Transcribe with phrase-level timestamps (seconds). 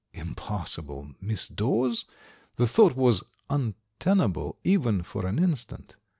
[0.15, 1.11] Impossible.
[1.21, 2.05] Miss Dawes?
[2.55, 5.95] The thought was untenable even for an instant.